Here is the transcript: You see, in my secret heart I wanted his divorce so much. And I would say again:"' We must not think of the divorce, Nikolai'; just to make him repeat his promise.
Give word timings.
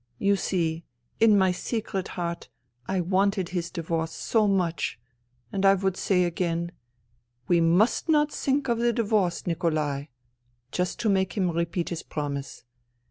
You 0.17 0.35
see, 0.35 0.83
in 1.19 1.37
my 1.37 1.51
secret 1.51 2.07
heart 2.17 2.49
I 2.87 3.01
wanted 3.01 3.49
his 3.49 3.69
divorce 3.69 4.11
so 4.11 4.47
much. 4.47 4.99
And 5.51 5.63
I 5.63 5.75
would 5.75 5.95
say 5.95 6.23
again:"' 6.23 6.71
We 7.47 7.61
must 7.61 8.09
not 8.09 8.31
think 8.31 8.67
of 8.67 8.79
the 8.79 8.93
divorce, 8.93 9.45
Nikolai'; 9.45 10.05
just 10.71 10.99
to 11.01 11.09
make 11.09 11.33
him 11.33 11.51
repeat 11.51 11.89
his 11.89 12.01
promise. 12.01 12.63